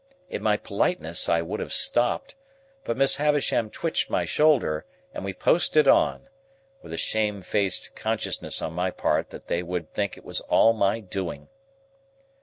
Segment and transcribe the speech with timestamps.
[0.31, 2.33] In my politeness, I would have stopped;
[2.85, 8.73] but Miss Havisham twitched my shoulder, and we posted on,—with a shame faced consciousness on
[8.73, 11.49] my part that they would think it was all my doing.